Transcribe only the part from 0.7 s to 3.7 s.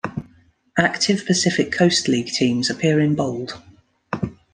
Active Pacific Coast League teams appear in bold.